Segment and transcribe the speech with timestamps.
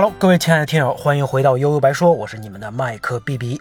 [0.00, 3.60] Hello，各位亲爱的听友，欢迎回到悠悠白说，我是你们的麦克 B B。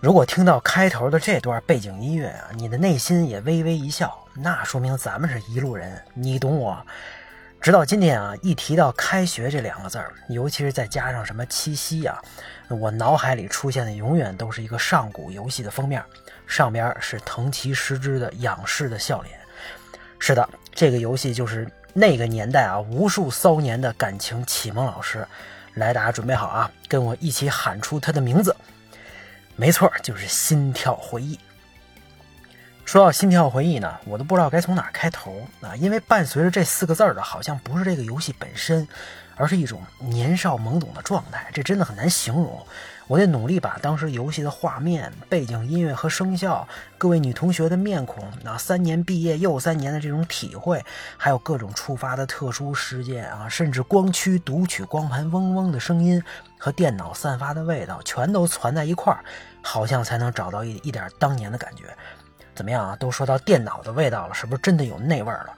[0.00, 6.74] 如果听到开头的这段背景音乐啊，你的内心也微微一笑，那说明咱们是一路人，你懂我。
[7.60, 12.18] 直到今天啊，一提到开学这两个字儿，尤其是再加上什么七夕啊，
[12.68, 16.02] 我脑海里出现的永远都是一个上古游戏的封面，
[16.46, 19.38] 上边是藤崎实之的仰视的笑脸。
[20.18, 25.26] 是的，这个游戏就是那个年代啊，无数骚年的感情启蒙老师。
[25.74, 28.54] 来，大家准备好啊，跟我一起喊出他的名字。
[29.54, 31.36] 没错，就是《心跳回忆》。
[32.84, 38.88] 说到《心跳回忆》呢，我都不知道该从哪开头啊，因为伴随着这四个字儿的，好像不是这个游戏本身，
[39.36, 42.66] 而是一种年少懵懂的状态，这真的很难形容。
[43.08, 50.84] 我得努力把当时游戏的画面、背景音乐和声效，各位女同学的面孔，啊，三年毕业又三年的这种体会，
[51.16, 56.22] 还有各种触发的特殊事件啊，甚至光驱读取光盘嗡嗡的声音
[56.58, 59.24] 和电脑散发的味道，全都攒在一块儿。
[59.60, 61.84] 好像才能找到一一点当年的感觉，
[62.54, 62.96] 怎么样啊？
[62.96, 65.56] 都说到电脑的味道了，是不是真的有那味儿了？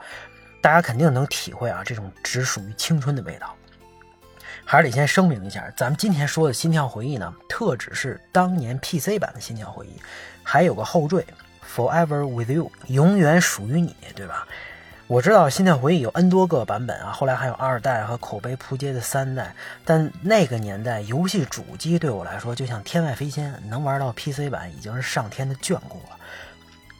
[0.61, 3.53] 大家肯定能体会啊，这种只属于青春的味道。
[4.65, 10.01] 还是得先声明一下，咱们今天说的心跳回忆呢，特指是当年 PC 版的心跳回忆，
[10.43, 11.25] 还有个后缀
[11.75, 14.47] Forever with You，永远属于你，对吧？
[15.07, 19.53] 我知道《心跳回忆》有 N 多个版本啊，后来还有二代和口碑扑街的三代。
[19.83, 26.17] 但那个年代，游戏主机对我来说就像天外飞仙，能玩到 PC 版已经是上天的眷顾了。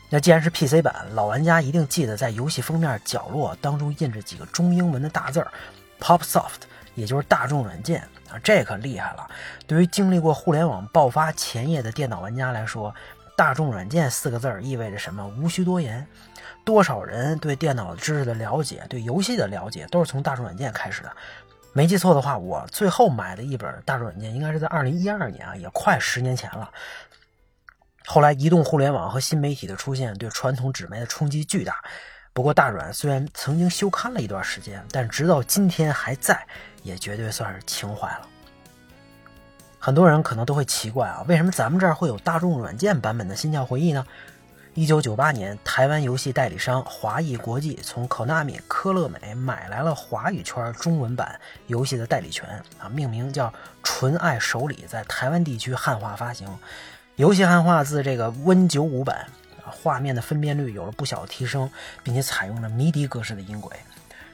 [0.09, 5.49] 那既然是 PC 版，老玩家一定记得在游戏封面角落当中印着几个中英文的大字儿
[6.01, 6.63] “PopSoft”，
[6.95, 9.29] 也就是大众软件啊，这可厉害了。
[9.67, 12.93] 对于经历过互联网爆发前夜的电脑玩家来说
[13.35, 15.27] ，“大众软件”四个字儿意味着什么？
[15.37, 16.05] 无需多言。
[16.63, 21.11] 多少人对电脑知识的了解，对游戏的了解，都是从大众软件开始的。
[21.73, 26.69] 没记错的话，我最后买的一本大众软件，应该是在二零一二年啊，也快十年前了。
[28.05, 31.81] 后来，移动互联网和新媒体的出现，对传统纸媒的冲击巨大。
[32.33, 36.45] 不过，大软虽然曾经休刊了一段时间，但直到今天还在，
[36.83, 38.27] 也绝对算是情怀了。
[39.79, 44.05] 很多人可能都会奇怪啊，为什么咱们这儿会有大众软件版本的《心跳回忆》呢？
[44.73, 51.37] 一九九八年，台湾游戏代理商华谊国际从 Konami 科乐美买来了华语圈中文版
[51.67, 52.47] 游戏的代理权
[52.79, 53.47] 啊，命名叫
[53.83, 56.47] 《纯爱手里》，在台湾地区汉化发行。
[57.17, 59.27] 游戏汉化自这个 Win 九五版
[59.65, 61.69] 啊，画面的分辨率有了不小提升，
[62.01, 63.75] 并且采用了迷笛格式的音轨，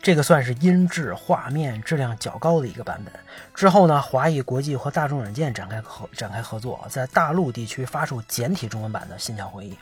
[0.07, 3.13] 这个算是音质、画面质量较高的一个版本。
[3.53, 9.73] 之后呢，华谊国际和大众软件展开合展开合作，在大陆地区发售简体中文版的《心跳回忆》。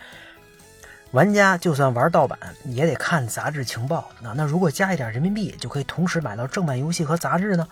[1.11, 4.33] 玩家就算玩盗版，也得看杂志情报啊。
[4.35, 7.67] 那如果加一点人民币，就可以同时买到正版游戏和杂志呢？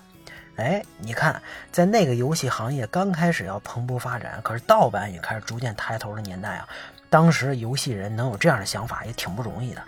[0.58, 6.70] 哎，你看，在那个游戏行业刚开始要蓬勃发展，可是盗版也开始逐渐抬头的年代啊。
[7.10, 9.82] 当时游戏人能有这样的想法也挺不容易的。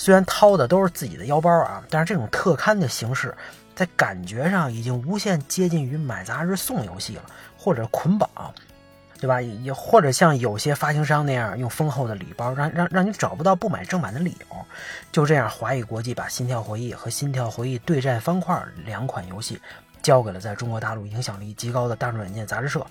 [0.00, 3.36] 虽然掏的都是自己的腰包啊，但是这种特刊的形式，
[3.74, 7.22] 在感觉上已经无限接近于买杂志送游戏了，
[7.54, 8.26] 或者捆绑。
[9.20, 9.42] 对吧？
[9.42, 14.56] 也或者像有些发行商那样，用丰厚的礼包，让让让你找不到不买正版的理由。
[15.12, 18.56] 就这样，华谊国际把《心跳回忆》和《心跳回忆对战方块》
[18.86, 19.60] 两款游戏
[20.00, 22.86] 交给了在中国大陆影响力极高的大众软件杂志社。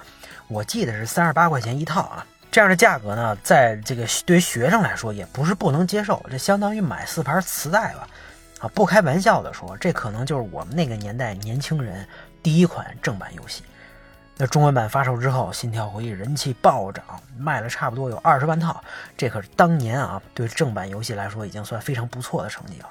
[0.48, 8.08] 我记得是三十八块钱一套啊，这样的价格呢，在这个对于学生来说也不是不能接受，这相当于买四盘磁带了
[8.60, 8.68] 啊！
[8.74, 12.08] 不开玩笑的说，这可能就是我们那个年代年轻人
[12.42, 13.64] 第一款正版游戏。
[14.36, 17.04] 那中文版发售之后，《心跳回忆》人气暴涨，
[17.38, 18.82] 卖了差不多有二十万套，
[19.16, 22.90] 这可是当年啊，对正版游戏来说已经算非常不错的成绩了。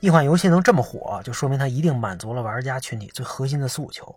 [0.00, 4.14] 一款游戏能这么火，就说明它一定满足了玩家群体最核心的诉求。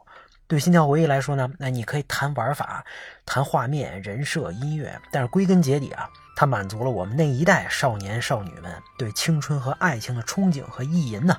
[0.48, 2.84] 对《心跳回忆》来说呢，那你可以谈玩法、
[3.26, 11.36] 谈画面、人设、音乐，但是归根结底啊，它满足了我们那一代少年少女们对青春和爱情的憧憬和意淫呢。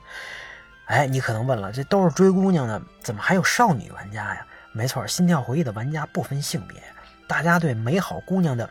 [0.87, 4.47] 哎，你可能问了，这都是追姑娘的，怎么还有少女玩家呀？
[4.73, 6.83] 没错，心跳回忆的玩家不分性别，
[7.29, 8.69] 大家对美好姑娘的，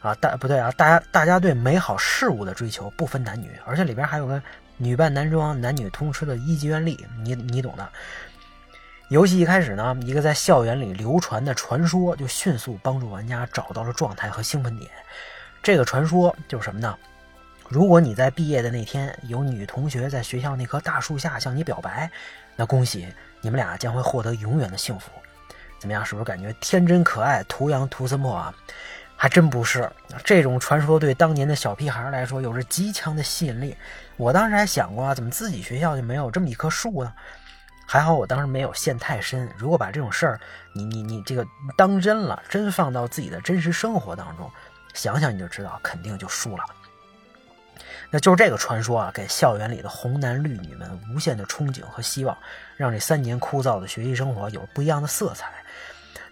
[0.00, 4.42] 啊，大不对啊，大家大家对美好事物的追求不分男女，而且里边还有个
[4.76, 7.88] 女扮男装、男女通吃的一级原力，你你懂的。
[9.14, 14.90] 游戏一开始呢，一个在校园里流传的传说就迅速帮助玩家找到了状态和兴奋点。
[15.62, 16.98] 这个传说就是什么呢？
[17.68, 22.10] 如果你在毕业的那天有女同学在学校那棵大树下向你表白，
[22.56, 23.06] 那恭喜
[23.40, 25.12] 你们俩将会获得永远的幸福。
[25.78, 26.04] 怎么样？
[26.04, 28.52] 是不是感觉天真可爱、图羊图森破啊？
[29.14, 29.88] 还真不是，
[30.24, 33.76] 这种传说对当年的小屁孩来说有着极强的吸引力。
[34.16, 37.12] 我当时还想过，怎么自己学校就没有这么一棵树呢？
[37.86, 39.48] 还好我当时没有陷太深。
[39.56, 40.40] 如果把这种事儿
[40.74, 41.46] 你你你这个
[41.76, 44.50] 当真了，真放到自己的真实生活当中，
[44.94, 46.64] 想想你就知道，肯定就输了。
[48.10, 52.36] 那就是这个传说啊，给校园里的红男绿女们无限的憧憬和希望，
[52.76, 55.52] 让这三年枯燥的学习生活有不一样的色彩。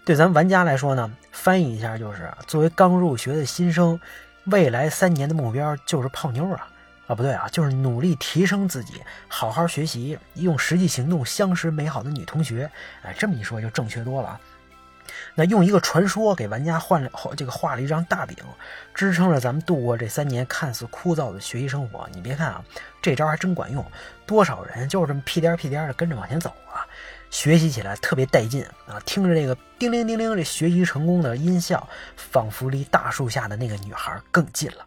[0.04, 3.98] 对咱玩家来说呢，翻译一下就是：作为刚入学的新生，
[4.44, 6.68] 未来三年的目标就是泡妞啊
[7.12, 8.94] 啊，不对啊，就是努力提升自己，
[9.28, 12.70] 好好学习，用实际行动相识美好的女同学。
[13.02, 14.40] 哎，这么一说就正确多了。
[15.34, 18.36] 那用一个传说给玩家换了这个画了一张大饼，
[18.94, 22.08] 支撑着咱们度过这三年看似枯燥的学习生活。
[22.14, 22.64] 你别看啊，
[23.02, 23.84] 这招还真管用，
[24.24, 26.80] 多少人就是这么屁颠屁颠的跟着往前走啊，
[27.30, 28.98] 学习起来特别带劲啊！
[29.04, 31.86] 听着这个叮铃叮铃这学习成功的音效，
[32.16, 34.86] 仿佛离大树下的那个女孩更近了。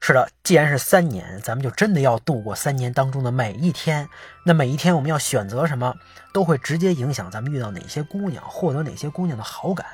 [0.00, 4.08] 是的，既然是三年，咱们就真的要度过三年当中的每一天。
[4.44, 5.94] 那每一天我们要选择什么，
[6.32, 9.86] 都会直接影响咱们遇到哪些姑娘，获得哪些姑娘的好感。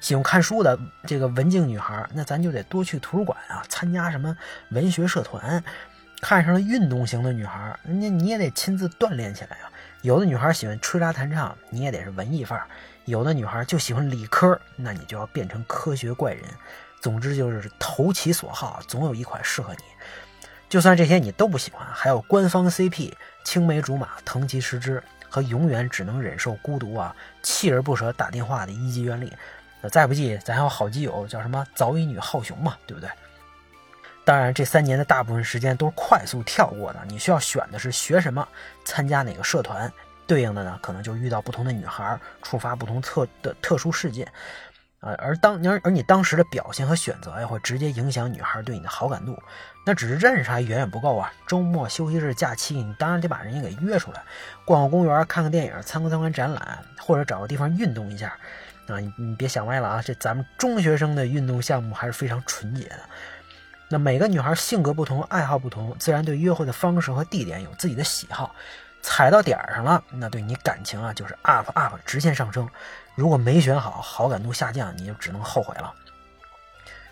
[0.00, 4.36] 喜欢看书的这个文静女孩，那咱就得多去图书馆啊，参加什么
[4.70, 5.62] 文学社团。
[6.20, 9.70] 看上了运动型的女孩，人家你也得亲自锻炼起来啊。
[10.02, 12.66] 有的女孩喜欢吹拉弹唱，你也得是文艺范儿。
[13.04, 16.44] 有的女孩就喜欢理科，那你就要变成科学怪人。
[17.02, 19.82] 总之就是投其所好，总有一款适合你。
[20.70, 23.12] 就算这些你都不喜欢，还有官方 CP
[23.44, 29.30] 青梅竹马藤崎实之和永远只能忍受孤独啊，锲而不舍打电话的一级原力。
[29.82, 33.10] 那再不济，咱还有好基友叫什么早乙女浩雄嘛，对不对？
[34.24, 38.46] 当然，这三年的大部分时间都是快速跳过的，你需要选的是学什么，
[38.84, 39.92] 参加哪个社团，
[40.28, 44.30] 对应的呢，可能就遇到不同的女孩，触发不同特的特殊事件。
[45.02, 49.36] 啊，而当而而你当时的表现和选择呀，会直接影响女孩对你的好感度。
[49.84, 51.32] 那只是认识还远远不够啊！
[51.44, 54.22] 周末、休息日、假期，你当然得把人家给约出来，
[54.64, 58.28] 逛逛公园，看看电影，参观参观展览，或者找个地方运动一下。
[58.86, 60.00] 啊，你你别想歪了啊！
[60.00, 63.00] 这咱们中学生的运动项目还是非常纯洁的。
[63.88, 68.54] 那每个女孩性格不同，爱好不同，自然对约会的方式和地点有自己的喜好。
[69.02, 72.68] 踩到点儿上了，那对你感情啊就是 up up 直线上升。
[73.14, 75.92] 如果没选好，好感度下降，你就只能后悔了。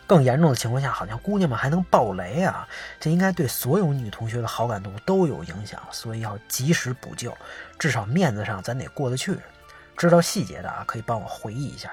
[0.06, 2.66] 更严重的情况下，好像姑娘们还能爆雷啊！
[2.98, 7.36] 这应该对所有女同学的好感度都有影响，所以要及时补救，
[7.78, 9.38] 至少面子上咱得过得去。
[9.96, 11.92] 知道细节的啊，可以帮我回忆一下。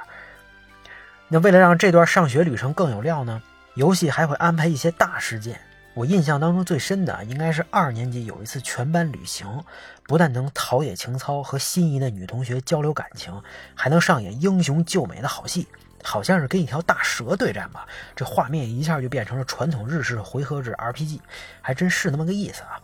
[1.27, 3.41] 那为了让这段上学旅程更有料呢，
[3.75, 5.59] 游戏还会安排一些大事件。
[5.97, 9.63] 我印象当中最深的应该是二年级有一次全班旅行，
[10.03, 13.41] 不但能陶冶情操和心仪的女同学交流感情，
[13.73, 15.67] 还能上演英雄救美的好戏，
[16.03, 17.88] 好像是跟一条大蛇对战吧。
[18.15, 21.19] 这画面一下就变成了传统日式回合制 RPG，
[21.63, 22.79] 还真是那么个意思啊。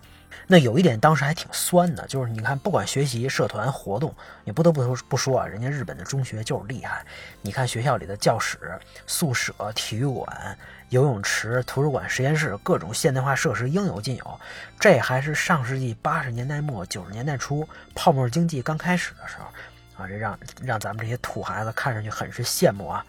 [0.45, 4.13] 那有一点当时还挺酸的，就是你看，不管学习、社团活动，
[4.44, 7.06] 你不得不说不说啊，人家日本的中学就是厉害。
[7.42, 10.57] 你看学校里的教室、宿舍、体育馆、
[10.90, 14.40] 游泳池、图书馆、实验室，各种现代化设施应有尽有。
[14.80, 23.06] 这还是上世纪八十年代末九十年代初泡沫经济刚开始的时候啊，这让让咱们这些土孩子看上去很是羡慕啊。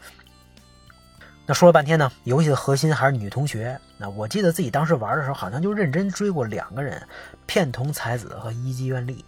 [1.46, 3.78] 那说了半天呢，游戏的核心还是女同学。
[3.98, 7.06] 那我记得自己当时玩的时候，好像就认真追过两个人，
[7.44, 9.22] 片桐才子和伊姬愿丽。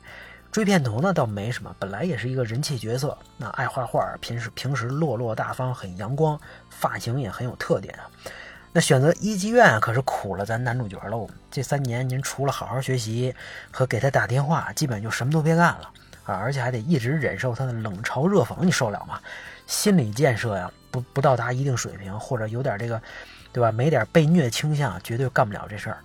[0.51, 8.09] 追片桐呢倒没什么，本来也是一个人气角色，那爱画画，平时平时落落大方，很阳光，发型也很有特点啊。
[8.73, 11.29] 那选择伊姬院可是苦了咱男主角喽。
[11.51, 13.35] 这三年您除了好好学习
[13.71, 15.91] 和给他打电话，基本就什么都别干了
[16.25, 19.21] 啊，而且还得一直忍受他的冷嘲热讽，你受了吗？
[19.67, 20.71] 心理建设呀。
[21.01, 23.01] 不不到达一定水平，或者有点这个，
[23.53, 23.71] 对吧？
[23.71, 25.99] 没点被虐倾向，绝对干不了这事儿。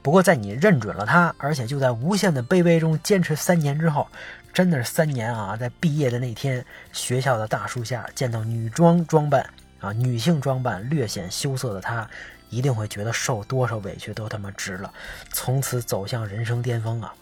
[0.00, 4.06] 不过在你认准了他，而且就在无限的卑微中坚持三年之后，
[4.52, 5.56] 真的是三年啊！
[5.56, 9.44] 在毕业的那天，学校的大树下见到女装装扮
[9.80, 12.08] 啊，女性装扮略显羞涩的他，
[12.48, 14.92] 一定会觉得受多少委屈都他妈值了，
[15.32, 17.12] 从此走向人生巅峰啊！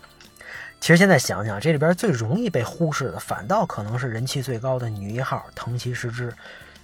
[0.81, 6.33] 其实现在想想，这里边最容易被忽视的，反倒可能是人气最高的女一号藤崎实之，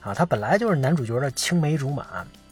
[0.02, 2.06] 啊，她本来就是男主角的青梅竹马。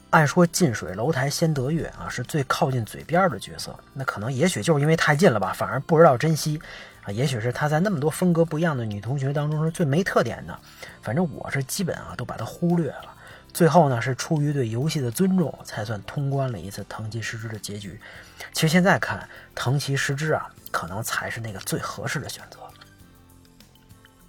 [0.09, 3.77] 按说近水楼台先得月啊，是最靠近嘴边的角色。
[3.93, 6.59] 那可能也许就是因为太近了吧，反而不知道珍惜
[7.03, 7.11] 啊。
[7.11, 10.59] 也许是她在那么多风格不一样的女同学当中是最没特点的。
[11.03, 13.13] 反正我是基本啊都把她忽略了。
[13.53, 18.01] 最后呢，是出于对游戏的尊重，才算通关了一次藤崎实之的结局。
[18.53, 20.49] 其实现在看藤崎实之啊。
[20.75, 22.59] 可能才是那个最合适的选择。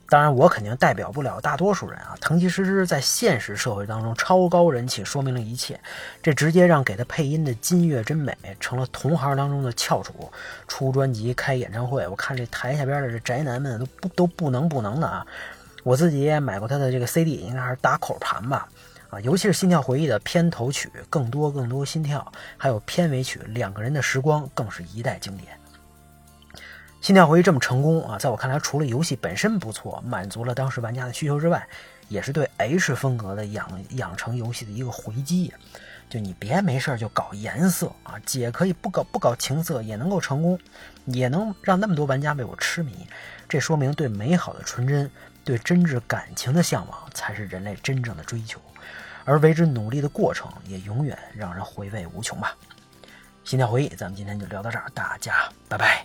[0.08, 2.16] 当然，我肯定代表不了大多数人啊。
[2.22, 5.80] 藤吉诗诗在现实社会当中超高人气，说明了一切。
[6.22, 10.32] 这直接让给他配音的金月真美成了同行当中的翘楚。
[10.68, 15.26] 出专辑、开演唱会，我看这台下边的这宅男们都不都不能不能的啊！
[15.84, 18.70] 我自己也买过他的这个 CD，应该还是打口盘吧。
[19.10, 22.20] 啊，尤其是《心跳回忆》的片头曲《更多更多心跳》，
[22.58, 25.58] 还有片尾曲《两个人的时光》，更是一代经典。
[27.06, 31.68] 心跳回忆这么成功啊，在我看来，除了游戏本身不错，满足了当时玩家的需求之外，
[32.08, 35.54] 也是对 H 风格的养养成游戏的一个回击。
[36.10, 40.60] 就你别没事就搞颜色啊，姐可以不搞不搞情色也能够成功，
[41.06, 43.08] 也能让那么多玩家为我痴迷。
[43.48, 45.08] 这说明对美好的纯真、
[45.44, 48.60] 对真挚感情的向往才是人类真正的追求，
[49.26, 52.58] 而为之努力的过程也永远让人回味无穷吧。
[53.44, 56.04] 心跳回忆，咱们今天就聊到这儿，大家拜拜。